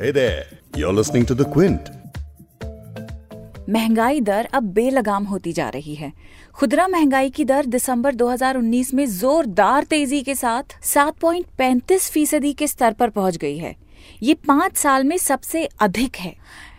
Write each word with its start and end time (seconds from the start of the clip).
Hey 0.00 0.12
there, 0.12 0.44
you're 0.76 0.92
listening 0.92 1.24
to 1.26 1.34
The 1.34 1.44
Quint. 1.44 1.88
महँगाई 3.68 4.20
दर 4.20 4.48
अब 4.52 4.62
बेलगाम 4.62 5.24
होती 5.24 5.52
जा 5.52 5.68
रही 5.68 5.94
है। 5.94 6.12
खुदरा 6.54 6.88
महँगाई 6.88 7.30
की 7.30 7.44
दर 7.44 7.66
दिसंबर 7.66 8.14
2019 8.14 8.94
में 8.94 9.18
जोरदार 9.18 9.84
तेज़ी 9.84 10.22
के 10.22 10.34
साथ 10.34 10.62
7.35 10.82 12.10
फ़ीसदी 12.10 12.52
के 12.52 12.66
स्तर 12.66 12.92
पर 12.92 13.10
पहुँच 13.10 13.36
गई 13.36 13.58
है। 13.58 13.76
ये 14.22 14.34
पाँच 14.34 14.76
साल 14.76 15.04
में 15.04 15.16
सबसे 15.16 15.68
अधिक 15.80 16.16
है। 16.16 16.34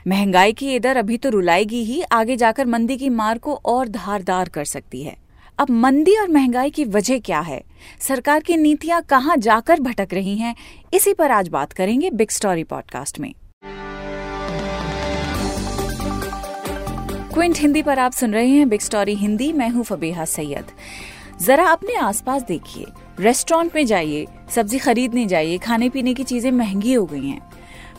महँगाई 0.07 0.54
की 0.54 0.67
ये 0.67 0.79
दर 0.79 0.97
अभी 0.97 1.17
तो 1.17 1.29
रुलाएगी 1.29 1.83
ही 1.83 2.01
आगे 2.01 2.36
जाकर 2.36 2.65
मंदी 2.65 2.97
की 2.97 3.09
मार 3.09 3.38
को 3.38 3.54
और 3.65 3.88
धारदार 3.88 4.49
कर 4.49 4.65
सकती 4.65 5.04
है। 5.04 5.29
अब 5.60 5.70
मंदी 5.70 6.16
और 6.16 6.28
महँगाई 6.28 6.70
की 6.70 6.84
वजह 6.86 7.20
क्या 7.20 7.39
है? 7.39 7.62
सरकार 8.00 8.39
की 8.39 8.58
नीतियाँ 8.58 9.02
कहाँ 9.02 9.38
जाकर 9.38 9.80
भटक 9.80 10.08
रही 10.14 10.38
हैं? 10.38 10.55
इसी 10.94 11.14
पर 11.14 11.32
आज 11.32 11.48
बात 11.48 11.73
करेंगे 11.73 12.09
बिग 12.09 12.30
स्टोरी 12.30 12.64
पॉडकास्ट 12.64 13.20
में। 13.20 13.34
क्विंट 17.34 17.58
हिंदी 17.58 17.81
पर 17.81 18.00
आप 18.00 18.12
सुन 18.12 18.34
रहे 18.34 18.48
हैं 18.48 18.70
बिग 18.70 18.80
स्टोरी 18.80 19.16
हिंदी, 19.16 19.53
मैं 19.53 19.70
हूँ 19.70 19.84
फबीहा 19.84 20.26
सैयद। 20.26 20.66
जरा 21.41 21.66
अपने 21.67 21.95
आसपास 21.95 22.41
देखिए, 22.41 22.86
रेस्टोरेंट 23.20 23.76
में 23.76 23.86
जाइए, 23.86 24.28
सब्ज़ी 24.50 24.80
खरीदने 24.80 25.26
जाइए 25.26 25.58
खाने 25.58 25.89
पीने 25.89 26.14
की 26.14 26.23
चीज़ें 26.23 26.52
महँगी 26.52 26.94
हो 26.94 27.05
गई 27.05 27.28
हैं। 27.28 27.41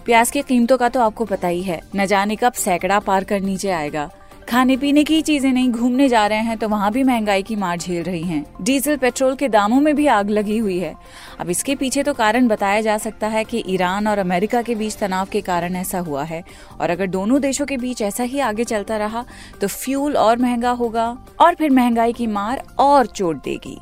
प्याज 0.04 0.30
की 0.30 0.42
कीमतों 0.42 0.79
का 0.79 0.88
तो 0.88 1.01
आपको 1.01 1.24
पता 1.24 1.48
ही 1.48 1.62
है, 1.62 1.80
न 1.96 2.06
जाने 2.06 2.37
कब 2.37 2.52
सैकड़ा 2.52 2.98
पार 2.98 3.24
कर 3.24 3.40
नीचे 3.40 3.70
आएगा। 3.70 4.10
खाने 4.50 4.77
पीने 4.77 5.02
की 5.04 5.20
चीज़ें 5.22 5.52
नहीं, 5.52 5.70
घूमने 5.70 6.09
जा 6.09 6.27
रहे 6.27 6.38
हैं 6.38 6.56
तो 6.59 6.68
वहाँ 6.68 6.90
भी 6.92 7.02
महँगाई 7.04 7.42
की 7.42 7.56
मार 7.56 7.77
झेल 7.78 8.02
रही 8.02 8.22
हैं। 8.22 8.45
डीजल, 8.62 8.96
पेट्रोल 8.96 9.34
के 9.34 9.48
दामों 9.48 9.80
में 9.80 9.95
भी 9.96 10.06
आग 10.06 10.30
लगी 10.30 10.56
हुई 10.59 10.78
है। 10.78 10.95
अब 11.40 11.50
इसके 11.50 11.74
पीछे 11.74 12.02
तो 12.02 12.14
कारण 12.14 12.48
बताया 12.48 12.80
जा 12.80 12.96
सकता 12.98 13.28
है 13.28 13.42
कि 13.45 13.62
ईरान 13.68 14.09
और 14.09 14.18
अमेरिका 14.18 14.62
के 14.62 14.74
बीच 14.74 14.96
तनाव 14.96 15.28
के 15.32 15.40
कारण 15.40 15.76
ऐसा 15.76 15.98
हुआ 15.98 16.24
है। 16.24 16.42
और 16.80 16.90
अगर 16.90 17.06
दोनों 17.09 17.40
देशों 17.40 17.66
के 17.66 17.76
बीच 17.76 18.02
ऐसा 18.02 18.24
ही 18.24 18.40
आगे 18.40 18.65
चलता 18.65 18.96
रहा 18.96 19.24
तो 19.60 19.66
फ्यूल 19.68 20.16
और 20.16 20.38
महँगा 20.38 20.71
होगा, 20.73 21.06
और 21.40 21.54
फिर 21.54 21.71
महँगाई 21.71 22.12
की 22.12 22.26
मार 22.28 22.62
और 22.78 23.06
चोट 23.06 23.43
देगी। 23.45 23.78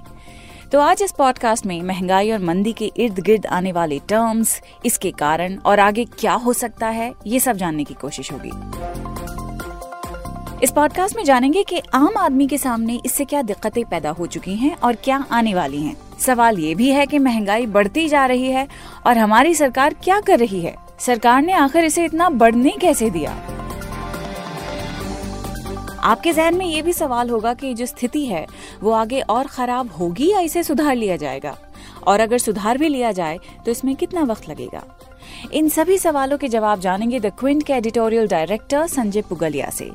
तो 0.73 0.81
आज 0.81 1.03
इस 1.03 1.13
पॉडकास्ट 1.13 1.67
में 1.67 1.81
महँगाई 1.83 2.31
और 2.31 2.39
मंदी 2.41 2.73
के 2.73 2.93
इर्द 2.97 3.21
गिर्द 3.21 3.47
आने 3.47 3.73
वाले 3.73 3.99
टर्म्स, 4.09 4.61
इसके 4.87 5.11
कारण 5.11 5.57
और 5.57 5.81
आगे 5.81 6.05
क्या 6.19 6.33
हो 6.35 6.53
सकता 6.53 6.89
है, 6.89 7.13
ये 7.27 7.41
सब 7.41 7.57
जानने 7.57 7.85
की 7.85 7.95
कोशिश 7.95 8.33
होगी। 8.33 9.27
इस 10.63 10.71
पॉडकास्ट 10.71 11.17
में 11.17 11.23
जानेंगे 11.25 11.63
कि 11.63 11.81
आम 11.95 12.17
आदमी 12.19 12.47
के 12.47 12.57
सामने 12.59 12.99
इससे 13.07 13.25
क्या 13.25 13.43
दिक्कतें 13.43 13.85
पैदा 13.85 14.11
हो 14.11 14.27
चुकी 14.27 14.55
हैं 14.55 14.75
और 14.77 14.95
क्या 14.95 15.25
आने 15.31 15.55
वाली 15.55 15.83
हैं। 15.83 15.97
सवाल 16.19 16.59
ये 16.59 16.75
भी 16.75 16.91
है 16.91 17.07
कि 17.07 17.19
महँगाई 17.19 17.67
बढ़ती 17.67 18.09
जा 18.09 18.25
रही 18.27 18.51
है 18.51 18.67
और 19.07 19.19
हमारी 19.19 19.55
सरकार 19.55 19.95
क्या 19.95 20.21
कर 20.21 20.39
रही 20.39 20.61
है? 20.61 20.75
सरकार 20.99 21.43
ने 21.43 21.53
आखिर 21.53 21.85
इसे 21.85 22.05
इतना 22.05 22.31
बढ़ने 22.31 22.71
कैसे 22.71 23.11
दिया? 23.11 23.33
आपके 26.03 26.33
जहन 26.33 26.57
में 26.57 26.67
ये 26.67 26.83
भी 26.83 26.93
सवाल 26.93 27.31
होगा 27.31 27.55
कि 27.55 27.75
जो 27.75 27.87
स्थिति 27.87 28.27
है, 28.27 28.47
वो 28.83 28.91
आगे 28.91 29.21
और 29.21 29.47
खराब 29.47 29.93
होगी 29.93 30.31
या 30.33 30.41
इसे 30.41 30.63
सुधार 30.63 30.97
लिया 30.97 31.17
जाएगा? 31.17 31.57
और 32.07 32.21
अगर 32.21 32.39
सुधार 32.39 32.79
भी 32.79 32.89
लिया 32.89 33.13
जाए 33.13 33.39
तो 33.65 33.71
इसमें 33.71 33.97
कितना 33.97 34.23
वक्त 34.23 34.49
लगेगा? 34.49 34.83
इन 35.53 35.69
सभी 35.69 35.99
सवालों 35.99 36.39
के 36.39 36.49
जवाब 36.49 36.81
जानेंगे 36.81 37.21
द 37.21 37.27
क्विंट 37.27 37.63
के 37.63 37.73
एडिटोरियल 37.73 38.29
डायरेक्टर 38.29 38.87
संजय 38.87 39.23
पुगलिया 39.23 39.71
से। 39.71 39.91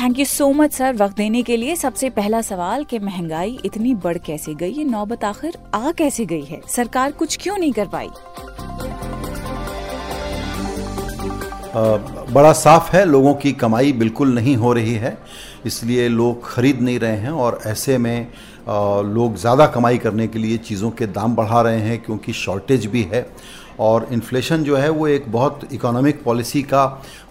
Thank 0.00 0.18
you 0.18 0.24
so 0.24 0.48
much 0.52 0.72
sir 0.72 0.94
वक्त 0.96 1.16
देने 1.16 1.42
के 1.42 1.56
लिए 1.56 1.74
सबसे 1.76 2.08
पहला 2.10 2.40
सवाल 2.42 2.84
कि 2.84 2.98
महँगाई 2.98 3.58
इतनी 3.64 3.94
बढ़ 3.94 4.18
कैसे 4.26 4.54
गई? 4.54 4.70
ये 4.70 4.84
नौबत 4.84 5.24
आखिर 5.24 5.58
आ 5.74 5.90
कैसे 5.98 6.24
गई 6.26 6.44
है? 6.44 6.60
सरकार 6.68 7.12
कुछ 7.12 7.36
क्यों 7.42 7.56
नहीं 7.58 7.72
कर 7.72 7.88
पाई? 7.88 8.08
बड़ा 12.32 12.52
साफ़ 12.52 12.90
है, 12.96 13.04
लोगों 13.04 13.34
की 13.34 13.52
कमाई 13.52 13.92
बिल्कुल 13.92 14.34
नहीं 14.34 14.56
हो 14.56 14.72
रही 14.72 14.94
है, 14.94 15.16
इसलिए 15.66 16.08
लोग 16.08 16.44
खरीद 16.46 16.80
नहीं 16.80 16.98
रहे 16.98 17.16
हैं 17.16 17.30
और 17.30 17.58
ऐसे 17.66 17.98
में 17.98 18.26
लोग 18.68 19.36
ज़्यादा 19.36 19.66
कमाई 19.66 19.98
करने 19.98 20.26
के 20.28 20.38
लिए 20.38 20.58
चीज़ों 20.58 20.90
के 20.90 21.06
दाम 21.08 21.34
बढ़ा 21.36 21.60
रहे 21.62 21.80
हैं 21.80 21.98
क्योंकि 22.02 22.32
शॉर्टेज 22.32 22.86
भी 22.86 23.02
है 23.12 23.26
और 23.80 24.08
इन्फ्लेशन 24.12 24.64
जो 24.64 24.76
है 24.76 24.88
वो 24.90 25.06
एक 25.08 25.30
बहुत 25.32 25.68
इकोनॉमिक 25.72 26.22
पॉलिसी 26.24 26.62
का 26.62 26.84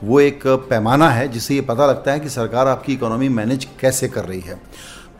वो 0.03 0.19
एक 0.19 0.47
पैमाना 0.69 1.09
है, 1.09 1.27
जिससे 1.27 1.55
ये 1.55 1.61
पता 1.61 1.87
लगता 1.87 2.11
है 2.11 2.19
कि 2.19 2.29
सरकार 2.29 2.67
आपकी 2.67 2.93
इकोनॉमी 2.93 3.29
मैनेज 3.29 3.67
कैसे 3.79 4.07
कर 4.07 4.25
रही 4.25 4.41
है। 4.41 4.59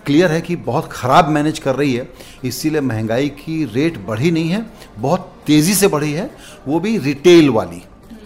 क्लियर 0.06 0.32
है 0.32 0.42
कि 0.42 0.56
बहुत 0.56 0.90
ख़राब 0.92 1.28
मैनेज 1.30 1.60
कर 1.60 1.76
रही 1.76 1.94
है, 1.94 2.08
इसीलिए 2.44 2.82
महँगाई 2.82 3.30
की 3.30 3.64
रेट 3.66 3.98
बढ़ी 4.06 4.32
नहीं 4.32 4.50
है, 4.50 4.66
बहुत 5.00 5.32
तेज़ी 5.48 5.74
से 5.74 5.88
बढ़ी 5.88 6.12
है, 6.12 6.30
वो 6.68 6.80
भी 6.80 6.98
रिटेल 6.98 7.50
वाली। 7.50 7.82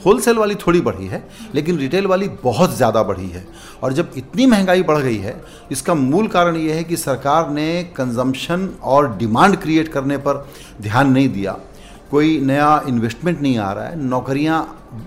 होलसेल 0.05 0.37
वाली 0.37 0.55
थोड़ी 0.55 0.81
बढ़ी 0.81 1.07
है, 1.07 1.23
लेकिन 1.55 1.77
रिटेल 1.77 2.07
वाली 2.07 2.27
बहुत 2.43 2.75
ज़्यादा 2.75 3.03
बढ़ी 3.03 3.27
है। 3.27 3.45
और 3.83 3.93
जब 3.93 4.11
इतनी 4.17 4.45
महँगाई 4.45 4.83
बढ़ 4.83 4.97
गई 4.97 5.17
है, 5.17 5.35
इसका 5.71 5.93
मूल 5.93 6.27
कारण 6.27 6.55
ये 6.55 6.73
है 6.73 6.83
कि 6.83 6.97
सरकार 6.97 7.49
ने 7.49 7.83
कंजम्पशन 7.97 8.69
और 8.83 9.15
डिमांड 9.17 9.55
क्रिएट 9.55 9.87
करने 9.87 10.17
पर 10.17 10.45
ध्यान 10.81 11.11
नहीं 11.11 11.29
दिया। 11.29 11.57
कोई 12.11 12.39
नया 12.41 12.83
इन्वेस्टमेंट 12.87 13.41
नहीं 13.41 13.57
आ 13.57 13.71
रहा 13.73 13.85
है, 13.85 13.99
नौकरियाँ 13.99 14.57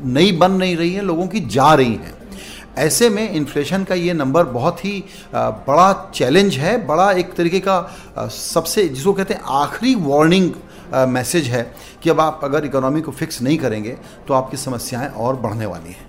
नई 0.05 0.33
बन 0.33 0.53
नहीं 0.53 0.77
रही 0.77 0.95
हैं, 0.95 1.03
लोगों 1.03 1.27
की 1.27 1.41
जा 1.49 1.73
रही 1.75 1.95
हैं। 1.95 2.17
ऐसे 2.79 3.09
में 3.11 3.31
इन्फ्लेशन 3.31 3.85
का 3.85 3.95
ये 3.95 4.13
नंबर 4.13 4.45
बहुत 4.47 4.85
ही 4.85 5.05
बड़ा 5.35 6.11
चैलेंज 6.15 6.57
है, 6.57 6.87
बड़ा 6.87 7.11
एक 7.13 7.33
तरीके 7.35 7.61
का 7.61 8.29
सबसे 8.31 8.89
जिसको 8.89 9.13
कहते 9.13 9.35
हैं 9.35 9.43
आखिरी 9.61 9.95
वार्निंग 10.01 10.51
मैसेज 11.09 11.49
है 11.49 11.63
कि 12.03 12.11
अब 12.11 12.21
आप 12.21 12.41
अगर 12.45 12.65
इकोनॉमी 12.65 13.01
को 13.01 13.13
फिक्स 13.13 13.41
नहीं 13.43 13.59
करेंगे 13.59 13.97
तो 14.29 14.35
आपकी 14.35 14.57
समस्याएँ 14.57 15.09
और 15.09 15.37
बढ़ने 15.37 15.67
वाली 15.67 15.91
हैं। 15.91 16.07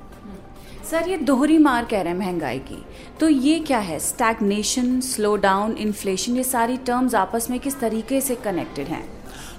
सर, 0.91 1.09
ये 1.09 1.17
दोहरी 1.19 1.57
मार 1.57 1.85
कह 1.85 2.01
रहे 2.01 2.13
हैं 2.13 2.19
महँगाई 2.19 2.59
की। 2.59 2.83
तो 3.19 3.29
ये 3.29 3.59
क्या 3.59 3.79
है? 3.79 3.99
स्टैगनेशन 3.99 4.99
स्लो 5.01 5.35
डाउन 5.37 5.75
इन्फ्लेशन 5.77 6.35
ये 6.35 6.43
सारी 6.43 6.77
टर्म्स 6.77 7.15
आपस 7.15 7.47
में 7.49 7.59
किस 7.59 7.79
तरीके 7.79 8.21
से 8.21 8.35
कनेक्टेड 8.35 8.87
हैं? 8.87 9.03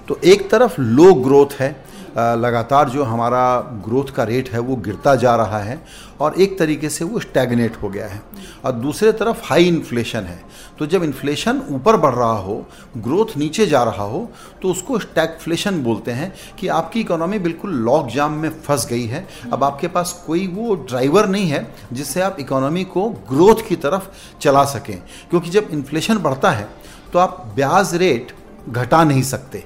तो 0.07 0.19
एक 0.25 0.49
तरफ़ 0.51 0.81
लो 0.81 1.13
ग्रोथ 1.13 1.59
है 1.59 1.69
लगातार 2.17 2.89
जो 2.89 3.03
हमारा 3.03 3.59
ग्रोथ 3.85 4.05
का 4.05 4.23
रेट 4.23 4.49
है 4.49 4.59
वो 4.59 4.75
गिरता 4.75 5.15
जा 5.15 5.35
रहा 5.35 5.59
है 5.59 5.79
और 6.21 6.33
एक 6.41 6.57
तरीके 6.59 6.89
से 6.89 7.05
वो 7.05 7.19
स्टैगनेट 7.19 7.77
हो 7.81 7.89
गया 7.89 8.07
है। 8.07 8.21
और 8.65 8.71
दूसरे 8.71 9.11
तरफ़ 9.11 9.41
हाई 9.43 9.67
इन्फ्लेशन 9.67 10.19
है। 10.19 10.39
तो 10.79 10.85
जब 10.85 11.03
इन्फ्लेशन 11.03 11.61
ऊपर 11.69 11.97
बढ़ 11.97 12.13
रहा 12.13 12.31
हो 12.31 12.65
ग्रोथ 12.97 13.37
नीचे 13.37 13.67
जा 13.67 13.83
रहा 13.83 14.03
हो 14.03 14.27
तो 14.61 14.71
उसको 14.71 14.99
स्टैगफ्लेशन 14.99 15.81
बोलते 15.83 16.11
हैं 16.11 16.33
कि 16.59 16.67
आपकी 16.69 17.01
इकोनॉमी 17.01 17.39
बिल्कुल 17.39 17.73
लॉक 17.79 18.07
जाम 18.07 18.33
में 18.33 18.49
फंस 18.61 18.87
गई 18.87 19.05
है। 19.05 19.27
अब 19.53 19.63
आपके 19.63 19.87
पास 19.87 20.11
कोई 20.27 20.47
वो 20.47 20.75
ड्राइवर 20.75 21.27
नहीं 21.27 21.49
है 21.49 21.67
जिससे 21.93 22.21
आप 22.21 22.37
इकोनॉमी 22.39 22.83
को 22.83 23.09
ग्रोथ 23.29 23.67
की 23.69 23.75
तरफ़ 23.77 24.09
चला 24.41 24.63
सकें। 24.67 24.97
क्योंकि 25.29 25.49
जब 25.49 25.67
इन्फ्लेशन 25.71 26.17
बढ़ता 26.19 26.51
है 26.51 26.69
तो 27.13 27.19
आप 27.19 27.43
ब्याज 27.55 27.95
रेट 27.95 28.35
घटा 28.69 29.03
नहीं 29.03 29.23
सकते। 29.23 29.63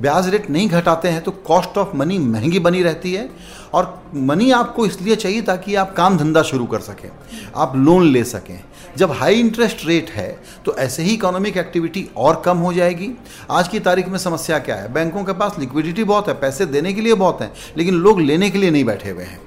ब्याज 0.00 0.28
रेट 0.28 0.48
नहीं 0.50 0.68
घटाते 0.68 1.08
हैं 1.08 1.22
तो 1.22 1.30
कॉस्ट 1.46 1.78
ऑफ़ 1.78 1.96
मनी 1.96 2.18
महँगी 2.18 2.58
बनी 2.58 2.82
रहती 2.82 3.12
है 3.14 3.28
और 3.74 4.02
मनी 4.14 4.50
आपको 4.50 4.86
इसलिए 4.86 5.16
चाहिए 5.16 5.42
ताकि 5.42 5.74
आप 5.74 5.94
काम 5.94 6.16
धंधा 6.18 6.42
शुरू 6.42 6.66
कर 6.66 6.80
सकें, 6.80 7.08
आप 7.56 7.76
लोन 7.76 8.06
ले 8.06 8.24
सकें। 8.24 8.58
जब 8.96 9.12
हाई 9.12 9.40
इंटरेस्ट 9.40 9.86
रेट 9.86 10.10
है 10.10 10.28
तो 10.64 10.74
ऐसे 10.76 11.02
ही 11.02 11.14
इकोनॉमिक 11.14 11.56
एक्टिविटी 11.56 12.08
और 12.16 12.42
कम 12.44 12.58
हो 12.58 12.72
जाएगी। 12.72 13.10
आज 13.50 13.68
की 13.68 13.80
तारीख 13.80 14.08
में 14.08 14.18
समस्या 14.18 14.58
क्या 14.58 14.76
है? 14.76 14.92
बैंकों 14.92 15.24
के 15.24 15.32
पास 15.32 15.58
लिक्विडिटी 15.58 16.04
बहुत 16.04 16.28
है, 16.28 16.34
पैसे 16.34 16.66
देने 16.66 16.92
के 16.92 17.00
लिए 17.00 17.14
बहुत 17.14 17.40
हैं, 17.40 17.52
लेकिन 17.76 17.94
लोग 17.94 18.20
लेने 18.20 18.50
के 18.50 18.58
लिए 18.58 18.70
नहीं 18.70 18.84
बैठे 18.84 19.10
हुए 19.10 19.24
हैं। 19.24 19.40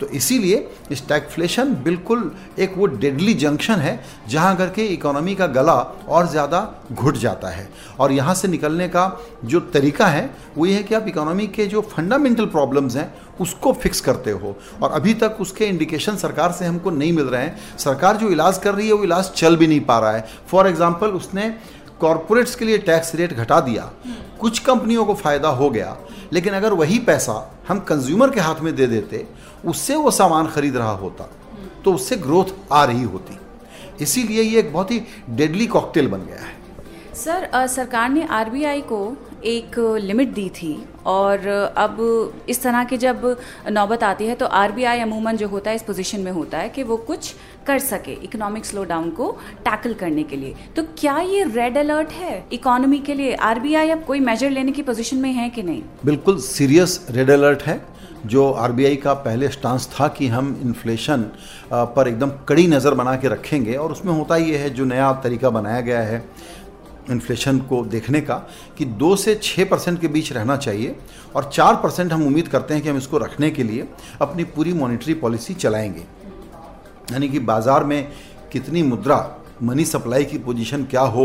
तो 0.00 0.06
इसीलिए 0.08 0.68
स्टैगफ्लेशन 0.92 1.74
बिल्कुल 1.84 2.30
एक 2.58 2.74
वो 2.76 2.86
डेडली 2.86 3.34
जंक्शन 3.34 3.74
है, 3.74 4.00
जहाँ 4.28 4.56
करके 4.56 4.86
इकोनॉमी 4.86 5.34
का 5.34 5.46
गला 5.48 5.74
और 6.08 6.28
ज़्यादा 6.28 6.60
घुट 6.92 7.16
जाता 7.16 7.48
है। 7.48 7.68
और 8.00 8.12
यहाँ 8.12 8.34
से 8.34 8.48
निकलने 8.48 8.88
का 8.88 9.20
जो 9.44 9.60
तरीका 9.72 10.06
है, 10.06 10.30
वो 10.56 10.66
ये 10.66 10.74
है 10.74 10.82
कि 10.82 10.94
आप 10.94 11.08
इकोनॉमी 11.08 11.46
के 11.48 11.66
जो 11.66 11.80
फंडामेंटल 11.90 12.46
प्रॉब्लम्स 12.46 12.96
हैं, 12.96 13.12
उसको 13.40 13.72
फिक्स 13.72 14.00
करते 14.00 14.30
हो। 14.30 14.56
और 14.82 14.92
अभी 14.92 15.14
तक 15.14 15.36
उसके 15.40 15.66
इंडिकेशन 15.66 16.16
सरकार 16.16 16.52
से 16.52 16.64
हमको 16.64 16.90
नहीं 16.90 17.12
मिल 17.12 17.26
रहे 17.26 17.42
हैं। 17.42 17.76
सरकार 17.78 18.16
जो 18.16 18.28
इलाज 18.30 18.58
कर 18.58 18.74
रही 18.74 18.86
है, 18.86 18.92
वो 18.92 19.04
इलाज 19.04 19.30
चल 19.32 19.56
भी 19.56 19.66
नहीं 19.66 19.80
पा 19.82 19.98
रहा 19.98 20.12
है। 20.12 20.26
फॉर 20.50 20.68
एग्ज़ाम्पल 20.68 21.10
उसने 21.12 21.48
कॉरपोरेट्स 22.00 22.54
के 22.54 22.64
लिए 22.64 22.78
टैक्स 22.80 23.14
रेट 23.14 23.32
घटा 23.34 23.60
दिया। 23.60 23.90
कुछ 24.40 24.58
कंपनियों 24.58 25.04
को 25.04 25.14
फ़ायदा 25.14 25.48
हो 25.50 25.70
गया 25.70 25.96
लेकिन 26.32 26.54
अगर 26.54 26.72
वही 26.72 26.98
पैसा 26.98 27.34
हम 27.68 27.78
कंज्यूमर 27.80 28.30
के 28.30 28.40
हाथ 28.40 28.60
में 28.60 28.74
दे 28.76 28.86
देते 28.86 29.26
उससे 29.64 29.96
वो 29.96 30.10
सामान 30.10 30.46
खरीद 30.46 30.76
रहा 30.76 30.92
होता 30.96 31.28
तो 31.84 31.94
उससे 31.94 32.16
ग्रोथ 32.16 32.52
आ 32.72 32.84
रही 32.84 33.02
होती। 33.04 33.38
इसीलिए 34.00 34.42
ये 34.42 34.58
एक 34.58 34.72
बहुत 34.72 34.90
ही 34.90 35.00
डेडली 35.30 35.66
कॉकटेल 35.66 36.08
बन 36.08 36.18
गया 36.18 36.38
है। 36.38 37.14
सर 37.14 37.44
आ, 37.44 37.66
सरकार 37.66 38.08
ने 38.08 38.26
आरबीआई 38.30 38.80
को 38.82 39.00
एक 39.44 39.78
लिमिट 40.02 40.32
दी 40.34 40.48
थी 40.52 40.72
और 41.06 41.46
अब 41.78 41.98
इस 42.48 42.62
तरह 42.62 42.84
की 42.84 42.96
जब 42.98 43.36
नौबत 43.70 44.02
आती 44.04 44.26
है 44.26 44.34
तो 44.34 44.46
आरबीआई 44.46 45.00
अमूमन 45.00 45.36
जो 45.36 45.48
होता 45.48 45.70
है, 45.70 45.76
इस 45.76 45.82
पोजीशन 45.82 46.20
में 46.20 46.32
होता 46.32 46.58
है 46.58 46.68
कि 46.68 46.82
वो 46.82 46.96
कुछ 46.96 47.34
कर 47.66 47.78
सके 47.80 48.12
इकोनॉमिक 48.24 48.64
स्लो 48.66 48.84
डाउन 48.84 49.10
को 49.10 49.30
टैकल 49.64 49.94
करने 49.94 50.22
के 50.22 50.36
लिए। 50.36 50.54
तो 50.76 50.82
क्या 50.98 51.18
ये 51.20 51.44
रेड 51.46 51.78
अलर्ट 51.78 52.12
है 52.12 52.44
इकोनॉमी 52.52 52.98
के 53.00 53.14
लिए? 53.14 53.34
आरबीआई 53.34 53.90
अब 53.90 54.04
कोई 54.04 54.20
मेजर 54.22 54.50
लेने 54.50 54.72
की 54.72 54.82
पोजीशन 54.82 55.16
में 55.16 55.32
है 55.32 55.48
कि 55.50 55.62
नहीं? 55.62 55.82
बिल्कुल 56.04 56.38
सीरियस 56.40 57.06
रेड 57.10 57.30
अलर्ट 57.30 57.62
है, 57.62 57.80
जो 58.26 58.50
आरबीआई 58.52 58.96
का 58.98 59.14
पहले 59.16 59.48
स्टांस 59.48 59.88
था 59.92 60.08
कि 60.10 60.26
हम 60.28 60.58
इन्फ्लेशन 60.62 61.30
पर 61.72 62.08
एकदम 62.08 62.30
कड़ी 62.48 62.66
नज़र 62.66 62.94
बना 62.94 63.14
के 63.16 63.28
रखेंगे। 63.28 63.74
और 63.74 63.92
उसमें 63.92 64.12
होता 64.12 64.36
ये 64.36 64.56
है, 64.58 64.70
जो 64.70 64.84
नया 64.84 65.12
तरीका 65.24 65.50
बनाया 65.50 65.80
गया 65.80 66.00
है 66.02 66.24
इन्फ्लेशन 67.10 67.58
को 67.60 67.84
देखने 67.84 68.20
का 68.20 68.34
कि 68.78 68.84
दो 68.84 69.14
से 69.16 69.34
छः 69.42 69.68
परसेंट 69.70 70.00
के 70.00 70.08
बीच 70.08 70.32
रहना 70.32 70.56
चाहिए 70.56 70.96
और 71.36 71.50
चार 71.52 71.74
परसेंट 71.82 72.12
हम 72.12 72.26
उम्मीद 72.26 72.48
करते 72.48 72.74
हैं 72.74 72.82
कि 72.82 72.88
हम 72.88 72.96
इसको 72.96 73.18
रखने 73.18 73.50
के 73.50 73.62
लिए 73.62 73.88
अपनी 74.22 74.44
पूरी 74.46 74.72
मॉनिटरी 74.72 75.14
पॉलिसी 75.16 75.54
चलाएँगे। 75.56 76.04
यानी 77.12 77.28
कि 77.28 77.38
बाज़ार 77.40 77.84
में 77.84 78.12
कितनी 78.52 78.82
मुद्रा 78.82 79.36
मनी 79.62 79.84
सप्लाई 79.84 80.24
की 80.24 80.38
पोजीशन 80.38 80.84
क्या 80.84 81.00
हो 81.00 81.24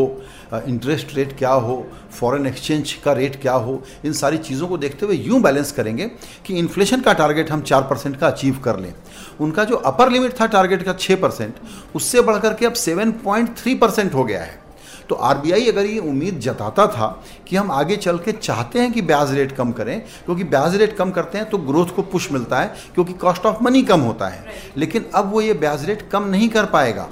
इंटरेस्ट 0.67 1.13
रेट 1.15 1.37
क्या 1.37 1.49
हो 1.49 1.75
फॉरेन 2.11 2.45
एक्सचेंज 2.47 2.91
का 3.03 3.13
रेट 3.13 3.41
क्या 3.41 3.53
हो, 3.53 3.81
इन 4.05 4.13
सारी 4.13 4.37
चीज़ों 4.37 4.67
को 4.67 4.77
देखते 4.77 5.05
हुए 5.05 5.15
यूँ 5.15 5.41
बैलेंस 5.41 5.71
करेंगे 5.71 6.05
कि 6.45 6.57
इन्फ्लेशन 6.59 7.01
का 7.01 7.13
टारगेट 7.13 7.51
हम 7.51 7.61
चार 7.61 7.81
परसेंट 7.81 8.17
का 8.17 8.27
अचीव 8.27 8.59
कर 8.59 8.79
लें। 8.79 8.93
उनका 9.39 9.63
जो 9.63 9.75
अपर 9.75 10.11
लिमिट 10.11 10.39
था 10.41 10.45
टारगेट 10.47 10.83
का 10.83 10.93
छः 10.93 11.21
परसेंट, 11.21 11.55
उससे 11.95 12.21
बढ़कर 12.21 12.53
के 12.53 12.65
अब 12.65 12.73
सेवन 12.73 13.11
पॉइंट 13.23 13.57
थ्री 13.57 13.75
परसेंट 13.75 14.13
हो 14.13 14.23
गया 14.23 14.43
है। 14.43 14.63
तो 15.09 15.15
आरबीआई 15.15 15.67
अगर 15.67 15.85
ये 15.85 15.99
उम्मीद 15.99 16.39
जताता 16.39 16.85
था 16.87 17.07
कि 17.47 17.55
हम 17.55 17.71
आगे 17.71 17.95
चल 17.95 18.17
के 18.17 18.31
चाहते 18.31 18.79
हैं 18.79 18.91
कि 18.91 19.01
ब्याज 19.01 19.33
रेट 19.33 19.51
कम 19.51 19.71
करें 19.71 19.99
क्योंकि 20.25 20.43
ब्याज 20.43 20.75
रेट 20.75 20.95
कम 20.97 21.11
करते 21.11 21.37
हैं 21.37 21.49
तो 21.49 21.57
ग्रोथ 21.57 21.95
को 21.95 22.01
पुश 22.03 22.31
मिलता 22.31 22.59
है 22.59 22.73
क्योंकि 22.95 23.13
कॉस्ट 23.13 23.45
ऑफ़ 23.45 23.63
मनी 23.63 23.81
कम 23.81 23.99
होता 23.99 24.27
है। 24.27 24.45
लेकिन 24.77 25.05
अब 25.15 25.31
वो 25.31 25.41
ये 25.41 25.53
ब्याज 25.53 25.85
रेट 25.85 26.09
कम 26.11 26.23
नहीं 26.23 26.49
कर 26.49 26.65
पाएगा। 26.65 27.07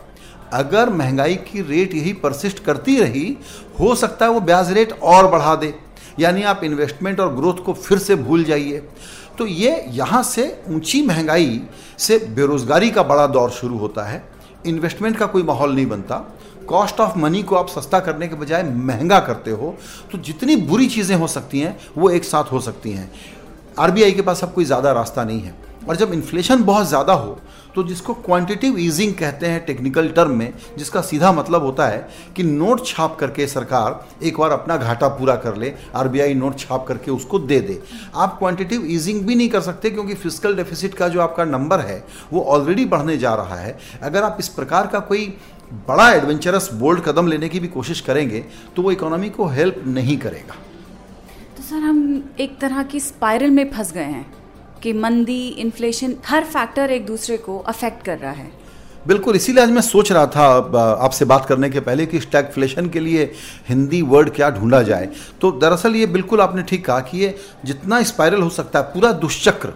अगर 0.53 0.89
महँगाई 0.89 1.35
की 1.45 1.61
रेट 1.61 1.93
यही 1.95 2.13
परसिस्ट 2.13 2.63
करती 2.63 2.97
रही 2.99 3.37
हो 3.79 3.93
सकता 3.95 4.25
है 4.25 4.31
वो 4.31 4.39
ब्याज 4.41 4.71
रेट 4.71 4.91
और 4.93 5.27
बढ़ा 5.27 5.55
दे। 5.55 5.73
यानी 6.19 6.43
आप 6.43 6.63
इन्वेस्टमेंट 6.63 7.19
और 7.19 7.33
ग्रोथ 7.35 7.63
को 7.65 7.73
फिर 7.73 7.97
से 7.97 8.15
भूल 8.15 8.43
जाइए। 8.43 8.83
तो 9.37 9.45
ये 9.47 9.83
यहाँ 9.89 10.21
से 10.23 10.63
ऊँची 10.69 11.01
महँगाई 11.01 11.61
से 11.97 12.17
बेरोजगारी 12.35 12.89
का 12.91 13.03
बड़ा 13.03 13.27
दौर 13.27 13.49
शुरू 13.49 13.77
होता 13.77 14.03
है। 14.03 14.23
इन्वेस्टमेंट 14.65 15.17
का 15.17 15.25
कोई 15.25 15.43
माहौल 15.43 15.73
नहीं 15.75 15.85
बनता। 15.85 16.17
कॉस्ट 16.65 16.99
ऑफ़ 16.99 17.17
मनी 17.17 17.43
को 17.43 17.55
आप 17.55 17.69
सस्ता 17.69 17.99
करने 17.99 18.27
के 18.27 18.35
बजाय 18.35 18.63
महँगा 18.63 19.19
करते 19.19 19.51
हो 19.51 19.75
तो 20.11 20.17
जितनी 20.19 20.55
बुरी 20.55 20.87
चीज़ें 20.87 21.15
हो 21.15 21.27
सकती 21.29 21.59
हैं, 21.59 21.77
वो 21.97 22.09
एक 22.09 22.23
साथ 22.23 22.51
हो 22.51 22.59
सकती 22.61 22.91
हैं। 22.91 23.11
आरबीआई 23.79 24.11
के 24.11 24.21
पास 24.21 24.43
अब 24.43 24.53
कोई 24.53 24.65
ज़्यादा 24.65 24.91
रास्ता 24.91 25.23
नहीं 25.23 25.41
है। 25.41 25.55
और 25.89 25.95
जब 25.95 26.13
इन्फ्लेशन 26.13 26.63
बहुत 26.63 26.87
ज़्यादा 26.87 27.13
हो 27.13 27.39
तो 27.75 27.83
जिसको 27.83 28.13
क्वांटिटिव 28.15 28.75
ईजिंग 28.79 29.13
कहते 29.13 29.47
हैं 29.47 29.63
टेक्निकल 29.65 30.07
टर्म 30.09 30.31
में, 30.31 30.53
जिसका 30.77 31.01
सीधा 31.01 31.31
मतलब 31.31 31.63
होता 31.63 31.87
है 31.87 32.07
कि 32.35 32.43
नोट 32.43 32.85
छाप 32.85 33.15
करके 33.19 33.47
सरकार 33.47 34.25
एक 34.25 34.37
बार 34.39 34.51
अपना 34.51 34.77
घाटा 34.77 35.07
पूरा 35.09 35.35
कर 35.35 35.55
ले, 35.57 35.73
आरबीआई 35.95 36.33
नोट 36.33 36.57
छाप 36.59 36.85
करके 36.87 37.11
उसको 37.11 37.39
दे 37.39 37.59
दे। 37.59 37.81
आप 38.15 38.37
क्वांटिटिव 38.39 38.85
ईजिंग 38.87 39.21
भी 39.21 39.35
नहीं 39.35 39.49
कर 39.49 39.61
सकते, 39.61 39.89
क्योंकि 39.89 40.13
फ़िज़िकल 40.13 40.55
डेफिसिट 40.55 40.93
का 40.93 41.07
जो 41.07 41.21
आपका 41.21 41.45
नंबर 41.45 41.79
है, 41.79 42.03
वो 42.33 42.43
ऑलरेडी 42.43 42.85
बढ़ने 42.85 43.17
जा 43.17 43.33
रहा 43.35 43.55
है। 43.55 43.77
अगर 44.01 44.23
आप 44.23 44.37
इस 44.39 44.47
प्रकार 44.49 44.87
का 44.87 44.99
कोई 45.01 45.33
बड़ा 45.87 46.09
एडवेंचरस 46.11 46.69
बोल्ड 46.73 47.01
कदम 47.03 47.27
लेने 47.27 47.49
की 47.49 47.59
भी 47.59 47.67
कोशिश 47.69 48.01
करेंगे 48.01 48.39
तो 48.75 48.81
वो 48.81 48.91
इकोनॉमी 48.91 49.29
को 49.29 49.45
हेल्प 49.47 49.83
नहीं 49.87 50.17
करेगा। 50.17 50.55
तो 51.57 51.63
सर 51.63 51.83
हम 51.83 52.23
एक 52.39 52.57
तरह 52.59 52.83
की 52.83 52.99
स्पाइरल 52.99 53.49
में 53.49 53.69
फंस 53.71 53.91
गए 53.91 54.03
हैं 54.03 54.25
कि 54.83 54.93
मंदी 54.95 55.47
इन्फ्लेशन 55.59 56.15
हर 56.25 56.43
फैक्टर 56.45 56.91
एक 56.91 57.05
दूसरे 57.05 57.37
को 57.37 57.57
अफेक्ट 57.59 58.05
कर 58.05 58.17
रहा 58.17 58.31
है। 58.31 58.51
बिल्कुल 59.07 59.35
इसीलिए 59.35 59.63
आज 59.63 59.69
मैं 59.69 59.81
सोच 59.81 60.11
रहा 60.11 60.25
था 60.27 60.45
आपसे 61.03 61.25
बात 61.25 61.45
करने 61.45 61.69
के 61.69 61.79
पहले 61.79 62.05
कि 62.05 62.19
स्टैगफ्लेशन 62.19 62.89
के 62.89 62.99
लिए 62.99 63.23
हिंदी 63.69 64.01
वर्ड 64.03 64.29
क्या 64.29 64.49
ढूंढा 64.49 64.81
जाए। 64.83 65.09
तो 65.41 65.51
दरअसल 65.53 65.95
ये 65.95 66.05
बिल्कुल 66.07 66.41
आपने 66.41 66.63
ठीक 66.63 66.85
कहा 66.85 66.99
कि 66.99 67.17
ये 67.17 67.35
जितना 67.65 68.01
स्पाइरल 68.03 68.41
हो 68.41 68.49
सकता 68.51 68.79
है 68.79 68.85
पूरा 68.85 69.11
दुष्चक्र 69.17 69.73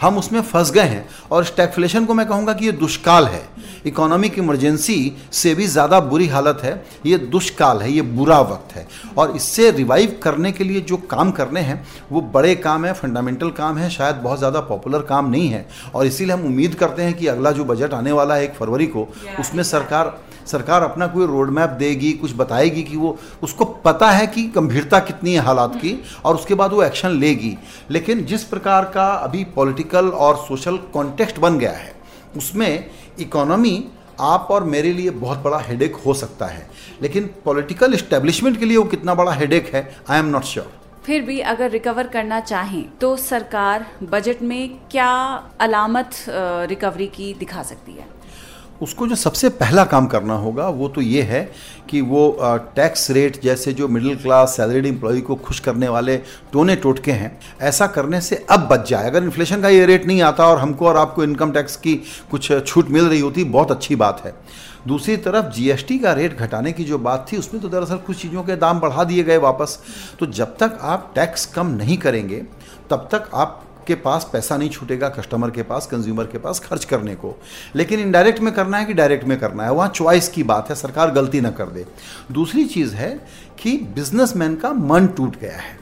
हम 0.00 0.18
उसमें 0.18 0.40
फंस 0.42 0.70
गए 0.70 0.82
हैं। 0.84 1.06
और 1.30 1.44
स्टैगफ्लेशन 1.44 2.04
को 2.04 2.14
मैं 2.14 2.26
कहूँगा 2.26 2.52
कि 2.52 2.66
ये 2.66 2.72
दुष्काल 2.74 3.26
है। 3.26 3.42
इकोनॉमिक 3.86 4.38
इमरजेंसी 4.38 5.16
से 5.32 5.54
भी 5.54 5.66
ज़्यादा 5.66 5.98
बुरी 6.02 6.26
हालत 6.28 6.60
है। 6.62 6.72
ये 7.06 7.18
दुष्काल 7.18 7.82
है 7.82 7.90
ये 7.92 8.02
बुरा 8.02 8.40
वक्त 8.42 8.74
है। 8.74 8.86
और 9.18 9.34
इससे 9.36 9.70
रिवाइव 9.70 10.18
करने 10.22 10.52
के 10.52 10.64
लिए 10.64 10.80
जो 10.80 10.96
काम 11.10 11.30
करने 11.30 11.60
हैं 11.60 11.84
वो 12.12 12.20
बड़े 12.30 12.54
काम 12.56 12.84
है 12.84 12.92
फंडामेंटल 12.94 13.50
काम 13.52 13.78
है 13.78 13.90
शायद 13.90 14.16
बहुत 14.16 14.38
ज़्यादा 14.38 14.60
पॉपुलर 14.62 15.02
काम 15.04 15.30
नहीं 15.30 15.48
है। 15.48 15.66
और 15.94 16.06
इसीलिए 16.06 16.34
हम 16.34 16.44
उम्मीद 16.44 16.74
करते 16.74 17.02
हैं 17.02 17.14
कि 17.14 17.26
अगला 17.26 17.52
जो 17.52 17.64
बजट 17.64 17.94
आने 17.94 18.12
वाला 18.12 18.34
है 18.34 18.44
एक 18.44 18.54
फरवरी 18.54 18.86
को 18.86 19.08
उसमें 19.40 19.62
सरकार 19.64 20.18
सरकार 20.48 20.82
अपना 20.82 21.06
कोई 21.06 21.26
रोड 21.26 21.50
मैप 21.50 21.70
देगी, 21.70 22.12
कुछ 22.12 22.34
बताएगी 22.36 22.82
कि 22.82 22.96
वो, 22.96 23.16
उसको 23.42 23.64
पता 23.64 24.10
है 24.10 24.26
कि 24.26 24.42
गंभीरता 24.56 24.98
कितनी 25.00 25.34
है 25.34 25.40
हालात 25.40 25.76
की 25.76 25.98
और 26.24 26.34
उसके 26.34 26.54
बाद 26.54 26.72
वो 26.72 26.82
एक्शन 26.82 27.18
लेगी। 27.20 27.56
लेकिन 27.90 28.24
जिस 28.24 28.44
प्रकार 28.44 28.84
का 28.94 29.06
अभी 29.08 29.44
पॉलिटिकल 29.56 30.08
और 30.08 30.36
सोशल 30.38 30.76
कॉन्टेक्स्ट 30.94 31.38
बन 31.38 31.58
गया 31.58 31.72
है, 31.72 31.94
उसमें 32.36 32.90
इकोनॉमी 33.20 33.84
आप 34.20 34.48
और 34.50 34.64
मेरे 34.64 34.92
लिए 34.92 35.10
बहुत 35.10 35.38
बड़ा 35.38 35.58
हेडेक 35.58 35.96
हो 35.96 36.14
सकता 36.14 36.46
है। 36.46 36.68
लेकिन 37.02 37.30
पॉलिटिकल 37.44 37.94
इस्टेब्लिशमेंट 37.94 38.58
के 38.58 38.64
लिए 38.64 38.76
वो 38.76 38.84
कितना 38.86 39.14
बड़ा 39.14 39.32
हेडेक 39.32 39.74
है 39.74 39.88
आई 40.10 40.18
एम 40.18 40.26
नॉट 40.26 40.44
श्योर 40.44 40.70
फिर 41.04 41.22
भी 41.22 41.38
अगर 41.40 41.70
रिकवर 41.70 42.06
करना 42.06 42.38
चाहें 42.40 42.84
तो 43.00 43.16
सरकार 43.16 43.86
बजट 44.02 44.42
में 44.42 44.68
क्या 44.90 45.10
अलामत 45.60 46.10
रिकवरी 46.28 47.06
की 47.06 47.32
दिखा 47.34 47.62
सकती 47.62 47.92
है? 47.92 48.06
उसको 48.80 49.06
जो 49.06 49.14
सबसे 49.14 49.48
पहला 49.50 49.84
काम 49.84 50.06
करना 50.06 50.34
होगा, 50.34 50.68
वो 50.68 50.88
तो 50.88 51.00
ये 51.00 51.22
है 51.22 51.40
कि 51.90 52.00
वो 52.00 52.38
टैक्स 52.76 53.10
रेट 53.10 53.40
जैसे 53.42 53.72
जो 53.72 53.88
मिडिल 53.88 54.16
क्लास 54.16 54.56
सैलरीड 54.56 54.86
एम्प्लॉय 54.86 55.20
को 55.20 55.34
खुश 55.36 55.60
करने 55.60 55.88
वाले 55.88 56.16
टोने 56.52 56.76
टोटके 56.76 57.12
हैं, 57.12 57.38
ऐसा 57.60 57.86
करने 57.86 58.20
से 58.20 58.44
अब 58.50 58.68
बच 58.68 58.88
जाए। 58.90 59.06
अगर 59.06 59.24
इन्फ्लेशन 59.24 59.62
का 59.62 59.68
ये 59.68 59.84
रेट 59.86 60.06
नहीं 60.06 60.22
आता 60.22 60.46
और 60.46 60.58
हमको 60.58 60.86
और 60.86 60.96
आपको 60.96 61.24
इनकम 61.24 61.52
टैक्स 61.52 61.76
की 61.76 61.94
कुछ 62.30 62.52
छूट 62.66 62.88
मिल 62.88 63.04
रही 63.04 63.20
होती, 63.20 63.44
बहुत 63.44 63.70
अच्छी 63.70 63.96
बात 63.96 64.22
है। 64.24 64.34
दूसरी 64.86 65.16
तरफ़ 65.16 65.52
जीएसटी 65.54 65.98
का 65.98 66.12
रेट 66.12 66.38
घटाने 66.38 66.72
की 66.72 66.84
जो 66.84 66.98
बात 66.98 67.26
थी, 67.32 67.36
उसमें 67.36 67.62
तो 67.62 67.68
दरअसल 67.68 67.96
कुछ 67.96 68.20
चीज़ों 68.22 68.42
के 68.42 68.56
दाम 68.56 68.80
बढ़ा 68.80 69.04
दिए 69.04 69.22
गए 69.22 69.36
वापस। 69.38 69.78
तो 70.18 70.26
जब 70.26 70.56
तक 70.56 70.78
आप 70.82 71.12
टैक्स 71.14 71.46
कम 71.46 71.66
नहीं 71.68 71.96
करेंगे, 71.98 72.42
तब 72.90 73.08
तक 73.12 73.28
आप 73.34 73.64
के 73.88 73.94
पास 73.94 74.28
पैसा 74.32 74.56
नहीं 74.56 74.70
छूटेगा 74.70 75.08
कस्टमर 75.08 75.50
के 75.50 75.62
पास 75.62 75.86
कंज्यूमर 75.86 76.24
के 76.24 76.38
पास 76.38 76.60
खर्च 76.60 76.84
करने 76.84 77.14
को। 77.14 77.34
लेकिन 77.76 78.00
इनडायरेक्ट 78.00 78.40
में 78.40 78.52
करना 78.54 78.78
है 78.78 78.84
कि 78.84 78.94
डायरेक्ट 78.94 79.24
में 79.24 79.38
करना 79.40 79.64
है? 79.64 79.72
वहाँ 79.72 79.88
चॉइस 79.88 80.28
की 80.28 80.42
बात 80.42 80.70
है 80.70 80.76
सरकार 80.76 81.10
गलती 81.10 81.40
ना 81.40 81.50
कर 81.50 81.68
दे। 81.68 81.86
दूसरी 82.32 82.64
चीज़ 82.66 82.94
है 82.94 83.10
कि 83.58 83.76
बिजनेसमैन 83.94 84.56
का 84.56 84.72
मन 84.72 85.06
टूट 85.06 85.38
गया 85.40 85.56
है। 85.56 85.76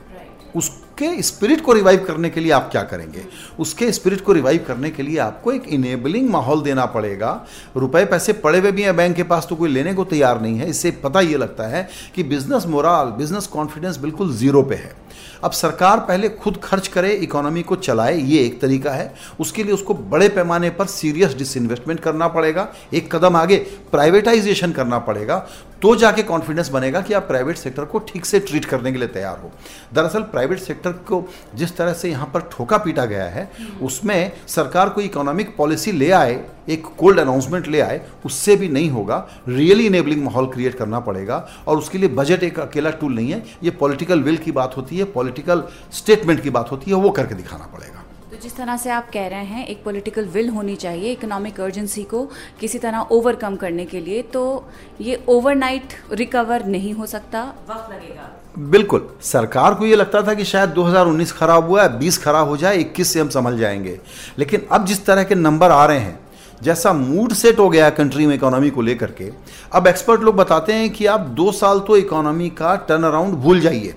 उसके 0.56 1.23
स्पिरिट 1.23 1.61
को 1.61 1.73
रिवाइव 1.73 2.05
करने 2.05 2.29
के 2.31 2.41
लिए 2.41 2.53
आप 2.53 2.69
क्या 2.70 2.82
करेंगे? 2.82 3.25
उसके 3.58 3.91
स्पिरिट 3.93 4.20
को 4.20 4.32
रिवाइव 4.32 4.64
करने 4.69 4.91
के 4.91 5.03
लिए 5.03 5.19
आपको 5.19 5.53
एक 5.53 5.67
इनेबलिंग 5.69 6.29
माहौल 6.31 6.63
देना 6.63 6.86
पड़ेगा। 6.86 7.31
रुपए 7.77 8.05
पैसे 8.05 8.32
पड़े 8.34 8.58
हुए 8.58 8.72
भी 8.72 8.82
हैं 8.82 8.96
बैंक 8.96 9.17
के 9.17 9.22
पास 9.22 9.46
तो 9.51 9.56
कोई 9.56 9.70
लेने 9.70 9.94
को 9.94 10.05
तैयार 10.05 10.41
नहीं 10.41 10.58
है। 10.58 10.69
इससे 10.70 10.91
पता 11.05 11.20
ये 11.20 11.36
लगता 11.36 11.67
है 11.69 11.89
कि 12.15 12.22
बिज़नेस 12.22 12.67
मोराल 12.67 13.10
बिज़नेस 13.13 13.46
कॉन्फिडेंस 13.46 13.96
बिल्कुल 13.96 14.32
ज़ीरो 14.34 14.63
पे 14.63 14.75
है। 14.75 14.94
अब 15.44 15.50
सरकार 15.52 16.00
पहले 16.00 16.28
खुद 16.30 16.60
खर्च 16.64 16.88
करे 16.88 17.12
इकोनॉमी 17.12 17.62
को 17.62 17.76
चलाए, 17.76 18.16
ये 18.16 18.44
एक 18.44 18.60
तरीका 18.60 18.92
है। 18.92 19.12
उसके 19.40 19.64
लिए 19.64 19.72
उसको 19.72 19.94
बड़े 19.94 20.28
पैमाने 20.28 20.70
पर 20.70 20.86
सीरियस 20.86 21.34
डिसइन्वेस्टमेंट 21.36 22.00
करना 22.00 22.28
पड़ेगा। 22.28 22.68
एक 22.94 23.14
कदम 23.14 23.36
आगे 23.36 23.56
प्राइवेटाइजेशन 23.92 24.72
करना 24.72 24.98
पड़ेगा 25.00 25.46
तो 25.82 25.94
जाके 25.96 26.22
कॉन्फिडेंस 26.22 26.68
बनेगा 26.70 27.00
कि 27.00 27.14
आप 27.14 27.22
प्राइवेट 27.22 27.56
सेक्टर 27.56 27.84
को 27.84 27.98
ठीक 28.08 28.26
से 28.26 28.38
ट्रीट 28.40 28.64
करने 28.64 28.92
के 28.92 28.98
लिए 28.98 29.08
तैयार 29.08 29.38
हो। 29.38 29.50
दरअसल 29.94 30.22
प्राइवेट 30.24 30.58
सेक्टर 30.58 30.92
को 31.08 31.22
जिस 31.54 31.76
तरह 31.76 31.92
से 31.92 32.10
यहाँ 32.10 32.30
पर 32.34 32.40
ठोका 32.52 32.76
पीटा 32.78 33.04
गया 33.04 33.24
है, 33.26 33.50
उसमें 33.82 34.32
सरकार 34.48 34.88
कोई 34.88 35.04
इकोनॉमिक 35.04 35.56
पॉलिसी 35.56 35.92
ले 35.92 36.10
आए 36.12 36.34
एक 36.69 36.87
कोल्ड 36.99 37.20
अनाउंसमेंट 37.20 37.69
ले 37.69 37.81
आए 37.81 38.01
उससे 38.25 38.56
भी 38.56 38.69
नहीं 38.69 38.91
होगा। 38.91 39.27
रियली 39.49 39.87
इनेबलिंग 39.87 40.25
माहौल 40.25 40.46
क्रिएट 40.46 40.75
करना 40.75 41.01
पड़ेगा। 41.01 41.46
और 41.67 41.79
उसके 41.79 41.99
लिए 41.99 42.08
बजट 42.08 42.43
एक 42.43 42.61
अकेला 42.61 42.91
टूल 42.91 43.15
नहीं 43.15 43.32
है। 43.32 43.43
ये 43.63 43.70
पॉलिटिकल 43.70 44.23
विल 44.23 44.37
की 44.37 44.53
बात 44.53 44.77
होती 44.77 44.99
है 44.99 45.05
पॉलिटिकल 45.13 45.63
स्टेटमेंट 45.93 46.43
की 46.43 46.51
बात 46.51 46.70
होती 46.70 46.91
है 46.91 46.96
वो 46.96 47.11
करके 47.11 47.35
दिखाना 47.35 47.67
पड़ेगा। 47.67 48.03
तो 48.31 48.37
जिस 48.43 48.56
तरह 48.56 48.77
से 48.77 48.91
आप 48.91 49.11
कह 49.11 49.27
रहे 49.27 49.44
हैं 49.44 49.67
एक 49.67 49.82
पॉलिटिकल 49.85 50.25
विल 50.27 50.49
होनी 50.49 50.75
चाहिए 50.77 51.13
इकोनॉमिक 51.13 51.61
अर्जेंसी 51.61 52.03
को 52.03 52.25
किसी 52.61 52.79
तरह 52.79 53.06
ओवरकम 53.11 53.56
करने 53.56 53.85
के 53.85 54.01
लिए 54.01 54.23
तो 54.23 54.43
ये 55.01 55.23
ओवरनाइट 55.29 55.94
रिकवर 56.13 56.65
नहीं 56.65 56.93
हो 56.93 57.06
सकता 57.06 57.43
वक्त 57.70 57.93
लगेगा। 57.93 58.31
बिल्कुल। 58.58 59.08
सरकार 59.23 59.75
को 59.75 59.87
ये 59.87 59.96
लगता 59.96 60.23
था 60.23 60.35
कि 60.35 60.44
शायद 60.44 60.70
2019 60.70 61.32
खराब 61.32 61.69
हुआ 61.69 61.82
है 61.82 61.99
20 61.99 62.19
खराब 62.19 62.49
हो 62.49 62.56
जाए 62.56 62.79
21 62.79 63.13
से 63.13 63.20
हम 63.20 63.29
संभल 63.29 63.58
जाएँगे। 63.58 63.99
लेकिन 64.39 64.67
अब 64.73 64.87
जिस 64.87 65.05
तरह 65.06 65.25
के 65.25 65.35
नंबर 65.35 65.70
आ 65.70 65.85
रहे 65.87 65.99
हैं 65.99 66.19
जैसा 66.63 66.93
मूड 66.93 67.32
सेट 67.32 67.58
हो 67.58 67.69
गया 67.69 67.91
कंट्री 67.91 68.27
में 68.27 68.34
इकोनॉमी 68.34 68.70
को 68.70 68.82
लेकर 68.82 69.10
के, 69.10 69.31
अब 69.72 69.86
एक्सपर्ट 69.86 70.20
लोग 70.20 70.36
बताते 70.36 70.72
हैं 70.72 70.91
कि 70.91 71.06
आप 71.06 71.20
दो 71.20 71.51
साल 71.53 71.81
तो 71.81 71.96
इकोनॉमी 71.96 72.48
का 72.51 72.75
टर्न 72.89 73.03
अराउंड 73.03 73.34
भूल 73.34 73.60
जाइए। 73.60 73.94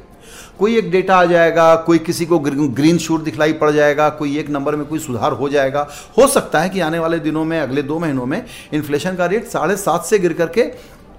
कोई 0.60 0.78
एक 0.78 0.90
डेटा 0.92 1.16
आ 1.16 1.26
जाएगा, 1.26 1.76
कोई 1.78 1.98
किसी 2.00 2.26
को 2.26 2.40
ग्रीन 2.40 2.98
शूट 2.98 3.24
दिखलाई 3.24 3.54
पड़ 3.54 3.70
जाएगा, 3.72 4.10
कोई 4.10 4.38
एक 4.40 4.50
नंबर 4.50 4.76
में 4.76 4.86
कोई 4.86 5.00
सुधार 5.00 5.32
हो 5.32 5.50
जाएगा। 5.50 5.88
हो 6.18 6.28
सकता 6.28 6.60
है 6.60 6.70
कि 6.70 6.80
आने 6.80 7.00
वाले 7.00 7.20
दिनों 7.20 7.46
में, 7.46 7.60
अगले 7.60 7.82
दो 7.84 8.00
महीनों 8.00 8.26
में 8.26 8.44
इन्फ्लेशन 8.74 9.16
का 9.16 9.26
रेट 9.26 9.48
साढ़े 9.48 9.78
सात 9.78 10.06
से 10.06 10.20
गिर 10.20 10.34
करके 10.34 10.66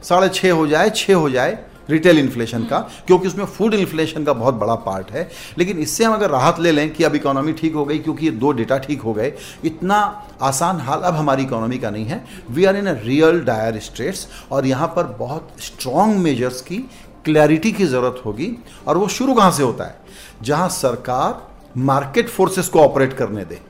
साढ़े 0.04 0.28
छः 0.28 0.52
हो 0.52 0.66
जाए 0.66 0.90
छः 0.90 1.14
हो 1.14 1.30
जाए। 1.30 1.58
रिटेल 1.90 2.18
इन्फ्लेशन 2.18 2.64
का, 2.64 2.78
क्योंकि 3.06 3.28
उसमें 3.28 3.44
फ़ूड 3.46 3.74
इन्फ्लेशन 3.74 4.24
का 4.24 4.32
बहुत 4.34 4.54
बड़ा 4.54 4.74
पार्ट 4.80 5.10
है। 5.10 5.28
लेकिन 5.58 5.78
इससे 5.78 6.04
हम 6.04 6.14
अगर 6.14 6.30
राहत 6.30 6.60
ले 6.60 6.72
लें 6.72 6.92
कि 6.92 7.04
अब 7.04 7.14
इकोनॉमी 7.14 7.52
ठीक 7.52 7.74
हो 7.74 7.84
गई, 7.84 7.98
क्योंकि 7.98 8.26
ये 8.26 8.32
दो 8.32 8.52
डेटा 8.52 8.78
ठीक 8.78 9.00
हो 9.00 9.12
गए, 9.12 9.32
इतना 9.64 9.98
आसान 10.42 10.80
हाल 10.80 11.00
अब 11.00 11.14
हमारी 11.14 11.42
इकोनॉमी 11.42 11.78
का 11.78 11.90
नहीं 11.90 12.04
है। 12.06 12.24
We 12.50 12.64
are 12.64 12.76
in 12.76 12.86
a 12.86 12.92
real 13.02 13.40
dire 13.42 13.78
states 13.80 14.26
और 14.52 14.66
यहाँ 14.66 14.88
पर 14.96 15.16
बहुत 15.18 15.48
स्ट्रॉन्ग 15.60 16.18
मेजर्स 16.18 16.60
की 16.62 16.78
क्लैरिटी 17.24 17.72
की 17.72 17.84
ज़रूरत 17.86 18.22
होगी 18.24 18.50
और 18.88 18.98
वो 18.98 19.08
शुरू 19.08 19.34
कहाँ 19.34 19.50
से 19.52 19.62
होता 19.62 19.84
है? 19.84 19.96
जहाँ 20.42 20.68
सरकार 20.70 21.48
मार्केट 21.78 22.28
फोर्सेस 22.28 22.68
को 22.68 22.80
ऑपरेट 22.80 23.12
करने 23.12 23.44
दे। 23.44 23.60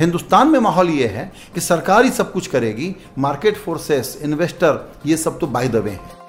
हिंदुस्तान 0.00 0.48
में 0.48 0.58
माहौल 0.60 0.90
ये 0.90 1.06
है 1.08 1.30
कि 1.54 1.60
सरकार 1.60 2.04
ही 2.04 2.10
सब 2.10 2.32
कुछ 2.32 2.46
करेगी 2.46 2.94
मार्केट 3.18 3.56
फोर्सेस 3.56 4.18
इन्वेस्टर 4.22 4.86
ये 5.06 5.16
सब 5.16 5.38
तो 5.38 5.46
बाय 5.48 5.68
द 5.68 5.76
वे 5.76 5.90
हैं। 5.90 6.19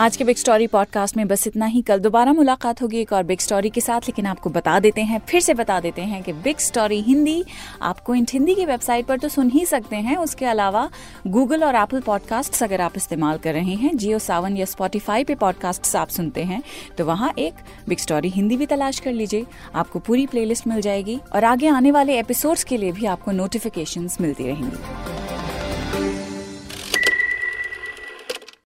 आज 0.00 0.16
के 0.16 0.24
बिग 0.24 0.36
स्टोरी 0.36 0.66
पॉडकास्ट 0.66 1.16
में 1.16 1.26
बस 1.28 1.46
इतना 1.46 1.66
ही। 1.66 1.80
कल 1.82 1.98
दोबारा 2.00 2.32
मुलाकात 2.32 2.80
होगी 2.82 2.98
एक 2.98 3.12
और 3.12 3.22
बिग 3.22 3.38
स्टोरी 3.38 3.70
के 3.70 3.80
साथ, 3.80 4.00
लेकिन 4.00 4.26
आपको 4.26 4.50
बता 4.50 4.78
देते 4.80 5.00
हैं, 5.00 5.20
फिर 5.28 5.40
से 5.40 5.54
बता 5.54 5.78
देते 5.80 6.02
हैं 6.02 6.22
कि 6.22 6.32
बिग 6.32 6.58
स्टोरी 6.58 7.00
हिंदी 7.00 7.44
आपको 7.82 8.14
इंट 8.14 8.30
हिंदी 8.32 8.54
की 8.54 8.64
वेबसाइट 8.64 9.06
पर 9.06 9.18
तो 9.18 9.28
सुन 9.28 9.50
ही 9.50 9.64
सकते 9.66 9.96
हैं। 9.96 10.16
उसके 10.16 10.46
अलावा 10.46 10.88
गूगल 11.26 11.64
और 11.64 11.76
एप्पल 11.76 12.00
पॉडकास्ट 12.00 12.62
अगर 12.62 12.80
आप 12.80 12.96
इस्तेमाल 12.96 13.38
कर 13.38 13.54
रहे 13.54 13.74
हैं 13.74 13.96
जियो 13.96 14.18
सावन 14.18 14.56
या 14.56 14.64
स्पॉटिफाई 14.64 15.24
पे 15.24 15.34
पॉडकास्ट 15.34 15.96
आप 15.96 16.08
सुनते 16.08 16.44
हैं 16.44 16.62
तो 16.98 17.04
वहाँ 17.04 17.32
एक 17.38 17.54
बिग 17.88 17.98
स्टोरी 17.98 18.28
हिंदी 18.30 18.56
भी 18.56 18.66
तलाश 18.66 19.00
कर 19.00 19.12
लीजिए। 19.12 19.46
आपको 19.74 19.98
पूरी 19.98 20.26
प्लेलिस्ट 20.26 20.66
मिल 20.66 20.80
जाएगी 20.80 21.20
और 21.34 21.44
आगे 21.44 21.68
आने 21.68 21.90
वाले 21.90 22.18
एपिसोड्स 22.18 22.64
के 22.64 22.76
लिए 22.76 22.92
भी 22.92 23.06
आपको 23.06 23.32
नोटिफिकेशन 23.32 24.08
मिलती 24.20 24.46
रहेंगी। 24.46 25.19